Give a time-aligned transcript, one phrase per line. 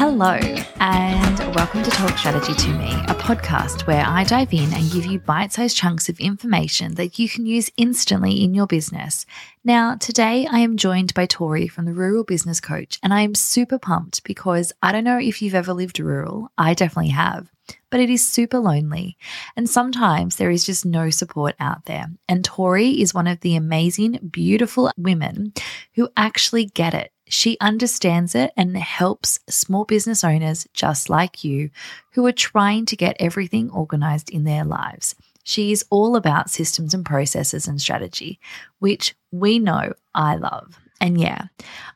[0.00, 0.38] Hello,
[0.78, 5.06] and welcome to Talk Strategy to Me, a podcast where I dive in and give
[5.06, 9.26] you bite sized chunks of information that you can use instantly in your business.
[9.64, 13.34] Now, today I am joined by Tori from the Rural Business Coach, and I am
[13.34, 17.50] super pumped because I don't know if you've ever lived rural, I definitely have.
[17.90, 19.16] But it is super lonely,
[19.56, 22.06] and sometimes there is just no support out there.
[22.28, 25.54] And Tori is one of the amazing, beautiful women
[25.94, 31.70] who actually get it she understands it and helps small business owners just like you
[32.12, 35.14] who are trying to get everything organized in their lives.
[35.44, 38.38] She is all about systems and processes and strategy,
[38.80, 40.78] which we know I love.
[41.00, 41.44] And yeah,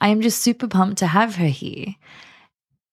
[0.00, 1.96] I am just super pumped to have her here.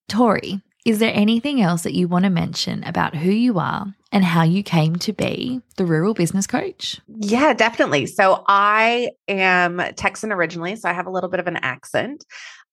[0.07, 4.23] Tori, is there anything else that you want to mention about who you are and
[4.23, 7.01] how you came to be the rural business coach?
[7.09, 8.05] Yeah, definitely.
[8.05, 12.23] So I am Texan originally, so I have a little bit of an accent.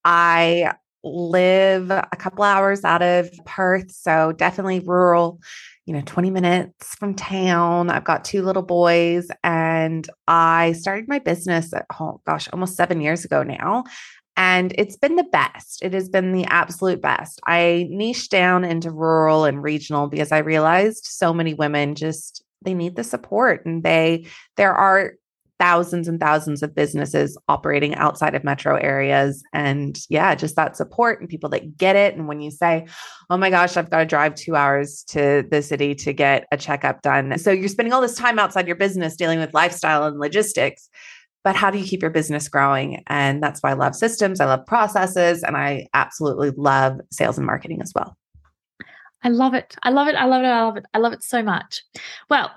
[0.05, 5.41] I live a couple hours out of Perth, so definitely rural,
[5.84, 7.91] you know, 20 minutes from town.
[7.91, 13.00] I've got two little boys and I started my business at oh gosh, almost 7
[13.00, 13.83] years ago now
[14.36, 15.82] and it's been the best.
[15.82, 17.40] It has been the absolute best.
[17.46, 22.74] I niched down into rural and regional because I realized so many women just they
[22.74, 25.14] need the support and they there are
[25.60, 31.20] thousands and thousands of businesses operating outside of metro areas and yeah just that support
[31.20, 32.84] and people that get it and when you say
[33.30, 36.56] oh my gosh i've got to drive 2 hours to the city to get a
[36.56, 40.18] checkup done so you're spending all this time outside your business dealing with lifestyle and
[40.18, 40.88] logistics
[41.45, 43.05] but how do you keep your business growing?
[43.06, 47.47] And that's why I love systems, I love processes, and I absolutely love sales and
[47.47, 48.17] marketing as well.
[49.25, 49.75] I love it.
[49.83, 50.14] I love it.
[50.17, 50.47] I love it.
[50.47, 50.84] I love it.
[50.92, 51.83] I love it so much.
[52.28, 52.51] Well,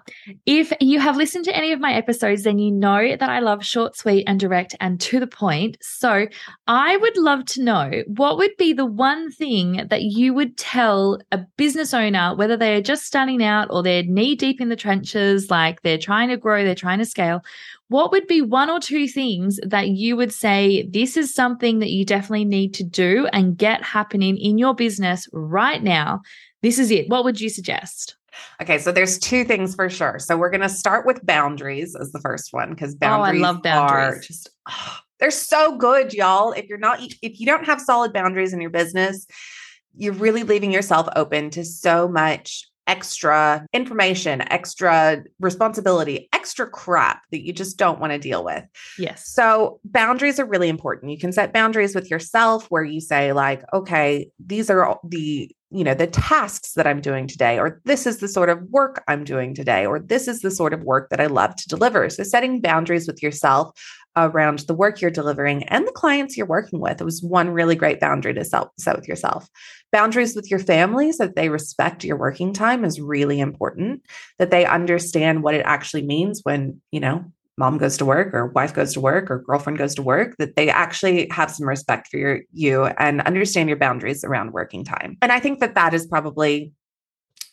[0.46, 3.66] if you have listened to any of my episodes, then you know that I love
[3.66, 5.78] short, sweet, and direct and to the point.
[5.80, 6.28] So
[6.68, 11.20] I would love to know what would be the one thing that you would tell
[11.32, 14.76] a business owner, whether they are just starting out or they're knee deep in the
[14.76, 17.46] trenches, like they're trying to grow, they're trying to scale.
[17.90, 21.90] What would be one or two things that you would say this is something that
[21.90, 26.22] you definitely need to do and get happening in your business right now?
[26.62, 27.08] This is it.
[27.08, 28.18] What would you suggest?
[28.62, 30.20] Okay, so there's two things for sure.
[30.20, 33.52] So we're going to start with boundaries as the first one because boundaries, oh, I
[33.52, 34.18] love boundaries.
[34.18, 36.52] are just oh, they're so good, y'all.
[36.52, 39.26] If you're not if you don't have solid boundaries in your business,
[39.96, 47.46] you're really leaving yourself open to so much extra information, extra responsibility, extra crap that
[47.46, 48.64] you just don't want to deal with.
[48.98, 49.28] Yes.
[49.28, 51.12] So, boundaries are really important.
[51.12, 55.84] You can set boundaries with yourself where you say, like, okay, these are the you
[55.84, 59.26] know the tasks that i'm doing today or this is the sort of work i'm
[59.26, 62.24] doing today or this is the sort of work that i love to deliver so
[62.24, 63.78] setting boundaries with yourself
[64.18, 67.00] around the work you're delivering and the clients you're working with.
[67.00, 69.50] It was one really great boundary to set, with yourself.
[69.92, 74.02] Boundaries with your family so that they respect your working time is really important,
[74.40, 77.26] that they understand what it actually means when, you know,
[77.58, 80.56] mom goes to work or wife goes to work or girlfriend goes to work that
[80.56, 85.18] they actually have some respect for your you and understand your boundaries around working time
[85.24, 86.72] and i think that that is probably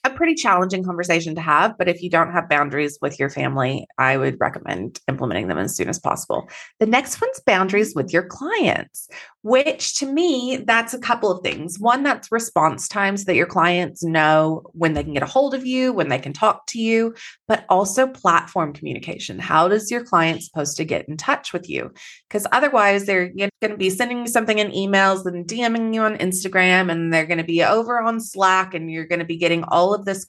[0.04, 1.76] a pretty challenging conversation to have.
[1.78, 5.75] But if you don't have boundaries with your family, I would recommend implementing them as
[5.75, 6.48] soon as possible.
[6.78, 9.09] The next one's boundaries with your clients,
[9.43, 11.78] which to me, that's a couple of things.
[11.78, 15.54] One, that's response times so that your clients know when they can get a hold
[15.54, 17.14] of you, when they can talk to you,
[17.48, 19.38] but also platform communication.
[19.38, 21.93] How does your client supposed to get in touch with you?
[22.28, 26.19] Because otherwise, they're going to be sending you something in emails and DMing you on
[26.19, 29.64] Instagram, and they're going to be over on Slack, and you're going to be getting
[29.64, 30.27] all of this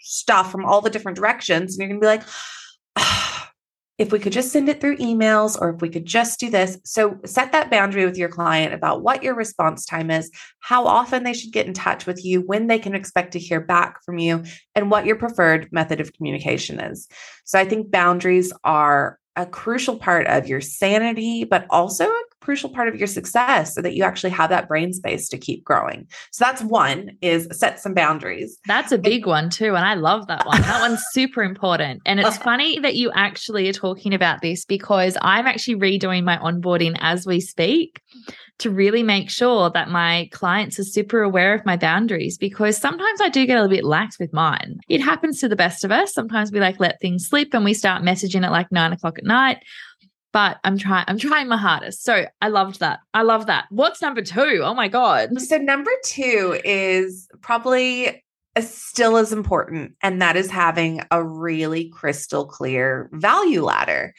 [0.00, 1.74] stuff from all the different directions.
[1.74, 2.22] And you're going to be like,
[2.96, 3.46] oh,
[3.98, 6.78] if we could just send it through emails or if we could just do this.
[6.84, 11.22] So set that boundary with your client about what your response time is, how often
[11.22, 14.18] they should get in touch with you, when they can expect to hear back from
[14.18, 14.44] you,
[14.74, 17.08] and what your preferred method of communication is.
[17.44, 22.70] So I think boundaries are a crucial part of your sanity, but also a crucial
[22.70, 26.06] part of your success so that you actually have that brain space to keep growing.
[26.32, 28.58] So that's one is set some boundaries.
[28.66, 29.74] That's a big one too.
[29.74, 30.60] And I love that one.
[30.62, 32.02] That one's super important.
[32.06, 36.36] And it's funny that you actually are talking about this because I'm actually redoing my
[36.38, 38.00] onboarding as we speak
[38.58, 43.20] to really make sure that my clients are super aware of my boundaries because sometimes
[43.20, 44.78] I do get a little bit lax with mine.
[44.88, 46.14] It happens to the best of us.
[46.14, 49.24] Sometimes we like let things slip and we start messaging at like nine o'clock at
[49.24, 49.58] night
[50.32, 52.04] but I'm trying I'm trying my hardest.
[52.04, 53.00] So I loved that.
[53.14, 53.66] I love that.
[53.70, 54.60] What's number 2?
[54.62, 55.40] Oh my god.
[55.40, 58.24] So number 2 is probably
[58.54, 64.14] uh, still as important and that is having a really crystal clear value ladder.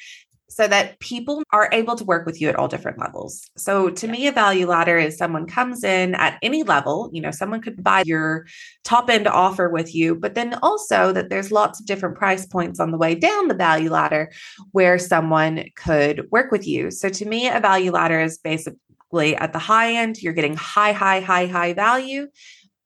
[0.50, 3.50] So that people are able to work with you at all different levels.
[3.58, 7.32] So to me, a value ladder is someone comes in at any level, you know,
[7.32, 8.46] someone could buy your
[8.84, 12.80] top end offer with you, but then also that there's lots of different price points
[12.80, 14.32] on the way down the value ladder
[14.72, 16.92] where someone could work with you.
[16.92, 20.94] So to me, a value ladder is basically at the high end, you're getting high,
[20.94, 22.28] high, high, high value,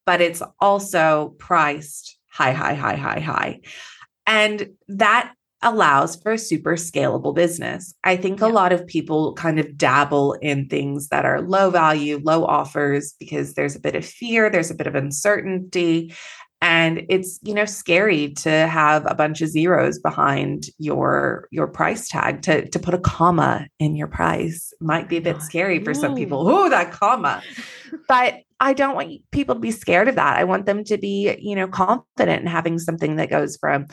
[0.06, 3.60] but it's also priced high, high, high, high, high.
[4.25, 7.94] And that allows for a super scalable business.
[8.04, 8.48] I think yeah.
[8.48, 13.13] a lot of people kind of dabble in things that are low value, low offers
[13.19, 16.13] because there's a bit of fear, there's a bit of uncertainty.
[16.63, 22.07] And it's, you know, scary to have a bunch of zeros behind your your price
[22.07, 25.96] tag to to put a comma in your price might be a bit scary for
[25.96, 26.48] some people.
[26.48, 27.42] Oh, that comma.
[28.08, 30.38] But I don't want people to be scared of that.
[30.38, 33.88] I want them to be, you know, confident in having something that goes from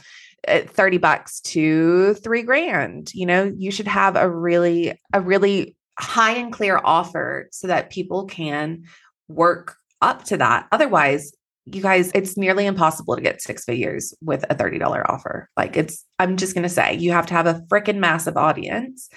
[0.47, 3.13] uh, 30 bucks to three grand.
[3.15, 7.91] You know, you should have a really, a really high and clear offer so that
[7.91, 8.85] people can
[9.27, 10.69] work up to that.
[10.71, 11.33] Otherwise,
[11.65, 15.49] you guys, it's nearly impossible to get six figures with a $30 offer.
[15.57, 19.09] Like it's, I'm just going to say, you have to have a freaking massive audience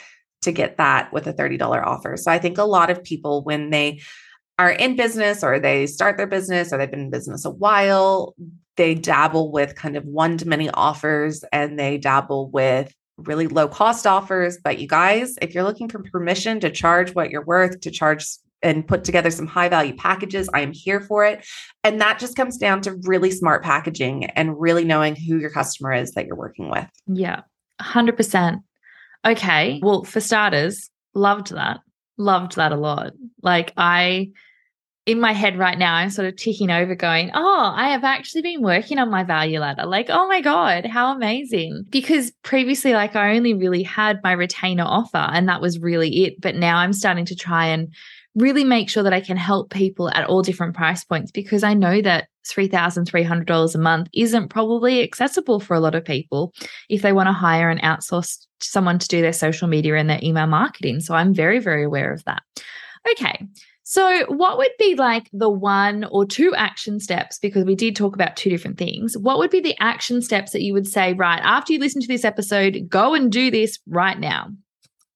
[0.41, 2.17] to get that with a $30 offer.
[2.17, 4.01] So I think a lot of people, when they
[4.59, 8.35] are in business or they start their business or they've been in business a while,
[8.77, 13.67] they dabble with kind of one to many offers and they dabble with really low
[13.67, 14.57] cost offers.
[14.63, 18.25] But you guys, if you're looking for permission to charge what you're worth, to charge
[18.63, 21.45] and put together some high value packages, I am here for it.
[21.83, 25.93] And that just comes down to really smart packaging and really knowing who your customer
[25.93, 26.87] is that you're working with.
[27.07, 27.41] Yeah,
[27.81, 28.61] 100%.
[29.25, 29.79] Okay.
[29.83, 31.79] Well, for starters, loved that.
[32.21, 33.13] Loved that a lot.
[33.41, 34.33] Like, I
[35.05, 38.43] in my head right now, I'm sort of ticking over, going, Oh, I have actually
[38.43, 39.85] been working on my value ladder.
[39.85, 41.85] Like, oh my God, how amazing.
[41.89, 46.39] Because previously, like, I only really had my retainer offer, and that was really it.
[46.39, 47.93] But now I'm starting to try and
[48.35, 51.73] really make sure that I can help people at all different price points because I
[51.73, 56.53] know that $3,300 a month isn't probably accessible for a lot of people
[56.89, 60.19] if they want to hire and outsource someone to do their social media and their
[60.23, 61.01] email marketing.
[61.01, 62.41] So I'm very, very aware of that.
[63.11, 63.47] Okay.
[63.83, 67.39] So, what would be like the one or two action steps?
[67.39, 69.17] Because we did talk about two different things.
[69.17, 72.07] What would be the action steps that you would say, right, after you listen to
[72.07, 74.49] this episode, go and do this right now?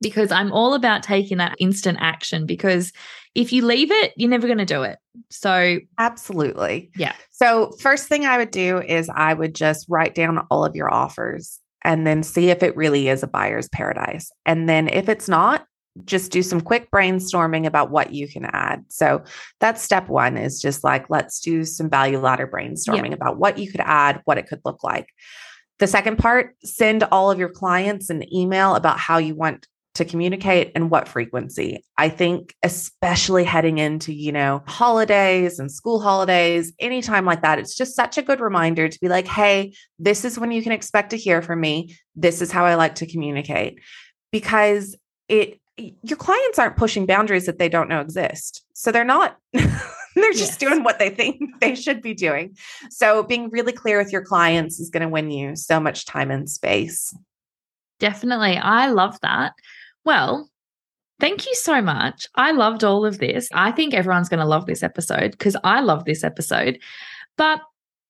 [0.01, 2.91] Because I'm all about taking that instant action because
[3.33, 4.97] if you leave it, you're never going to do it.
[5.29, 6.91] So, absolutely.
[6.95, 7.13] Yeah.
[7.31, 10.91] So, first thing I would do is I would just write down all of your
[10.91, 14.31] offers and then see if it really is a buyer's paradise.
[14.45, 15.67] And then if it's not,
[16.03, 18.83] just do some quick brainstorming about what you can add.
[18.89, 19.23] So
[19.59, 23.19] that's step one is just like, let's do some value ladder brainstorming yep.
[23.19, 25.07] about what you could add, what it could look like.
[25.79, 30.05] The second part, send all of your clients an email about how you want to
[30.05, 31.83] communicate and what frequency.
[31.97, 37.75] I think especially heading into, you know, holidays and school holidays, anytime like that, it's
[37.75, 41.11] just such a good reminder to be like, "Hey, this is when you can expect
[41.11, 41.95] to hear from me.
[42.13, 43.79] This is how I like to communicate."
[44.31, 44.97] Because
[45.29, 48.63] it your clients aren't pushing boundaries that they don't know exist.
[48.73, 50.57] So they're not, they're just yes.
[50.57, 52.55] doing what they think they should be doing.
[52.89, 56.31] So being really clear with your clients is going to win you so much time
[56.31, 57.15] and space.
[57.99, 58.57] Definitely.
[58.57, 59.53] I love that.
[60.03, 60.49] Well,
[61.19, 62.27] thank you so much.
[62.35, 63.49] I loved all of this.
[63.53, 66.79] I think everyone's going to love this episode because I love this episode.
[67.37, 67.61] But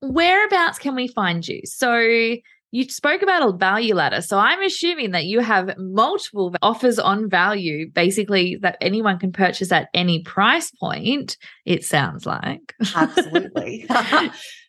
[0.01, 1.61] whereabouts can we find you?
[1.65, 2.35] So,
[2.75, 4.21] you spoke about a value ladder.
[4.21, 9.71] So I'm assuming that you have multiple offers on value, basically, that anyone can purchase
[9.71, 12.75] at any price point, it sounds like.
[12.93, 13.87] Absolutely.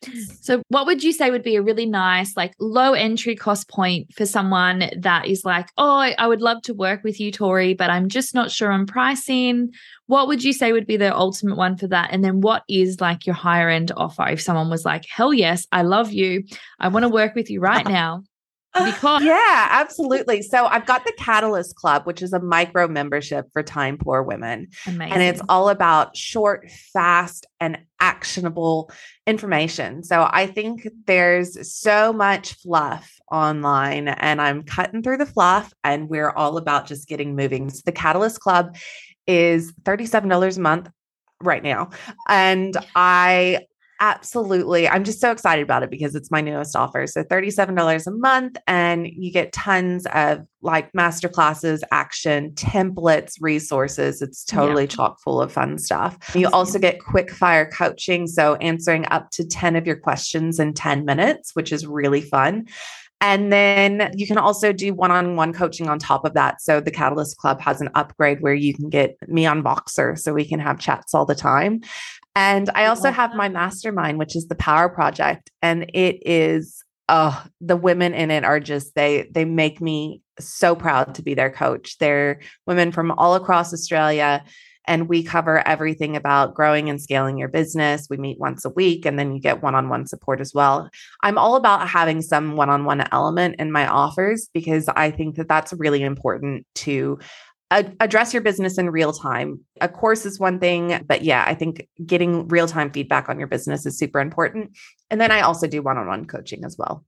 [0.41, 4.13] so, what would you say would be a really nice, like low entry cost point
[4.13, 7.89] for someone that is like, oh, I would love to work with you, Tori, but
[7.89, 9.71] I'm just not sure on pricing?
[10.07, 12.09] What would you say would be the ultimate one for that?
[12.11, 15.67] And then what is like your higher end offer if someone was like, hell yes,
[15.71, 16.43] I love you.
[16.79, 18.23] I want to work with you right now.
[18.73, 20.41] Because yeah, absolutely.
[20.41, 24.67] So I've got the Catalyst Club, which is a micro membership for time poor women.
[24.85, 25.13] Amazing.
[25.13, 28.91] And it's all about short, fast, and actionable
[29.25, 30.03] information.
[30.03, 36.09] So I think there's so much fluff online, and I'm cutting through the fluff, and
[36.09, 37.69] we're all about just getting moving.
[37.69, 38.75] So the Catalyst Club
[39.27, 40.89] is $37 a month
[41.41, 41.89] right now.
[42.27, 43.67] And I
[43.99, 47.07] absolutely, I'm just so excited about it because it's my newest offer.
[47.07, 54.21] So $37 a month, and you get tons of like master classes, action, templates, resources.
[54.21, 54.87] It's totally yeah.
[54.87, 56.17] chock full of fun stuff.
[56.35, 58.27] You also get quick fire coaching.
[58.27, 62.67] So answering up to 10 of your questions in 10 minutes, which is really fun.
[63.19, 66.61] And then you can also do one on one coaching on top of that.
[66.61, 70.33] So the Catalyst Club has an upgrade where you can get me on Voxer so
[70.33, 71.81] we can have chats all the time.
[72.35, 75.49] And I also have my mastermind, which is the Power Project.
[75.63, 80.75] And it is, oh, the women in it are just, they, they make me so
[80.75, 81.97] proud to be their coach.
[81.97, 84.43] They're women from all across Australia
[84.87, 88.07] and we cover everything about growing and scaling your business.
[88.09, 90.89] We meet once a week and then you get one on one support as well.
[91.21, 95.35] I'm all about having some one on one element in my offers because I think
[95.35, 97.19] that that's really important to
[97.69, 99.59] address your business in real time.
[99.81, 103.47] A course is one thing, but yeah, I think getting real time feedback on your
[103.49, 104.71] business is super important.
[105.09, 107.03] And then I also do one on one coaching as well.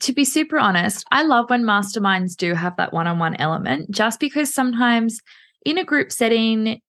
[0.00, 3.90] To be super honest, I love when masterminds do have that one on one element
[3.90, 5.20] just because sometimes
[5.66, 6.80] in a group setting,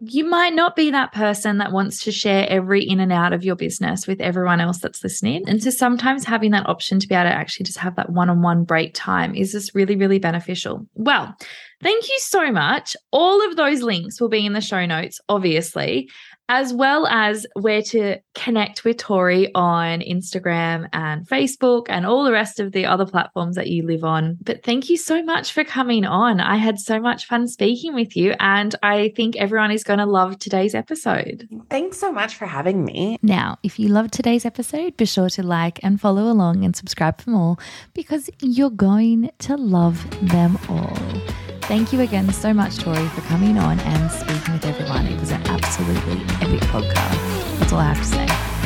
[0.00, 3.44] you might not be that person that wants to share every in and out of
[3.44, 5.48] your business with everyone else that's listening.
[5.48, 8.30] And so sometimes having that option to be able to actually just have that one
[8.30, 10.86] on one break time is just really, really beneficial.
[10.94, 11.34] Well,
[11.82, 12.96] thank you so much.
[13.12, 16.08] All of those links will be in the show notes, obviously
[16.48, 22.32] as well as where to connect with Tori on Instagram and Facebook and all the
[22.32, 24.38] rest of the other platforms that you live on.
[24.42, 26.40] But thank you so much for coming on.
[26.40, 30.06] I had so much fun speaking with you, and I think everyone is going to
[30.06, 31.46] love today's episode.
[31.68, 33.18] Thanks so much for having me.
[33.22, 37.20] Now, if you loved today's episode, be sure to like and follow along and subscribe
[37.20, 37.56] for more
[37.92, 41.47] because you're going to love them all.
[41.68, 45.06] Thank you again so much, Tori, for coming on and speaking with everyone.
[45.06, 47.58] It was an absolutely epic podcast.
[47.58, 48.57] That's all I have to say.